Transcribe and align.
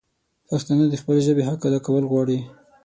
پښتانه 0.49 0.85
د 0.89 0.95
خپلي 1.01 1.21
ژبي 1.27 1.43
حق 1.49 1.61
ادا 1.67 1.79
کول 1.85 2.03
غواړي 2.11 2.39